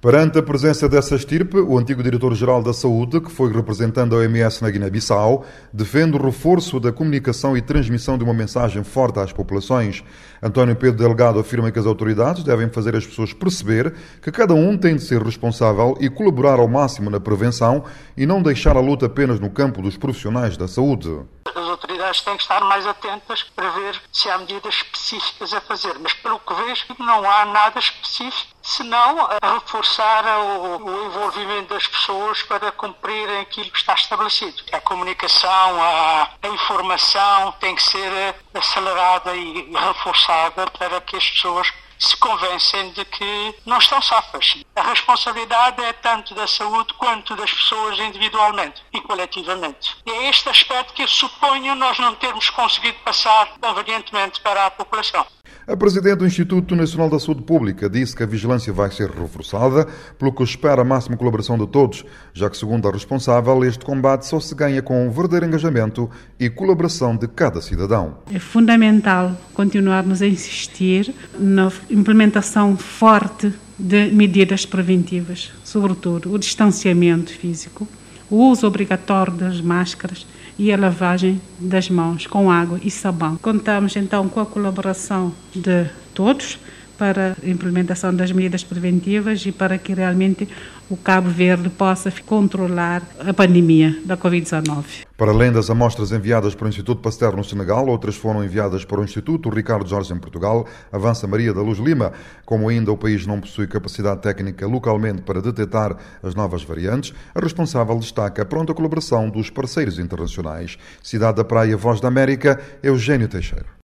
[0.00, 4.62] Perante a presença dessa estirpe, o antigo diretor-geral da Saúde, que foi representando a OMS
[4.62, 10.04] na Guiné-Bissau, defende o reforço da comunicação e transmissão de uma mensagem forte às populações.
[10.40, 13.92] António Pedro Delgado afirma que as autoridades devem fazer as pessoas perceber
[14.22, 17.82] que cada um tem de ser responsável e colaborar ao máximo na prevenção
[18.16, 21.10] e não deixar a luta apenas no campo dos profissionais da saúde
[21.58, 25.98] as autoridades têm que estar mais atentas para ver se há medidas específicas a fazer.
[25.98, 31.86] Mas, pelo que vejo, não há nada específico, senão a reforçar o, o envolvimento das
[31.86, 34.62] pessoas para cumprirem aquilo que está estabelecido.
[34.72, 41.72] A comunicação, a, a informação tem que ser acelerada e reforçada para que as pessoas
[41.98, 44.62] se convencem de que não estão safas.
[44.76, 49.96] A responsabilidade é tanto da saúde quanto das pessoas individualmente e coletivamente.
[50.06, 55.26] E é este aspecto que suponho nós não termos conseguido passar convenientemente para a população.
[55.68, 59.86] A Presidente do Instituto Nacional da Saúde Pública disse que a vigilância vai ser reforçada,
[60.18, 64.24] pelo que espera a máxima colaboração de todos, já que, segundo a responsável, este combate
[64.24, 66.08] só se ganha com um verdadeiro engajamento
[66.40, 68.16] e colaboração de cada cidadão.
[68.32, 77.86] É fundamental continuarmos a insistir na implementação forte de medidas preventivas, sobretudo o distanciamento físico,
[78.30, 80.26] o uso obrigatório das máscaras
[80.58, 83.36] e a lavagem das mãos com água e sabão.
[83.36, 86.58] Contamos então com a colaboração de todos
[86.98, 90.48] para a implementação das medidas preventivas e para que realmente
[90.90, 95.06] o Cabo Verde possa controlar a pandemia da Covid-19.
[95.16, 99.00] Para além das amostras enviadas para o Instituto Pasteur no Senegal, outras foram enviadas para
[99.00, 102.12] o Instituto Ricardo Jorge em Portugal, avança Maria da Luz Lima.
[102.44, 107.40] Como ainda o país não possui capacidade técnica localmente para detectar as novas variantes, a
[107.40, 110.78] responsável destaca a pronta colaboração dos parceiros internacionais.
[111.02, 113.76] Cidade da Praia, Voz da América, Eugênio Teixeira.